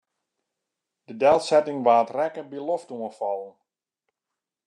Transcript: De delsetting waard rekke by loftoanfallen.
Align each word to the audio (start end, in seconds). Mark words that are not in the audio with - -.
De 1.07 1.15
delsetting 1.21 1.79
waard 1.87 2.13
rekke 2.17 2.43
by 2.49 2.59
loftoanfallen. 2.69 3.53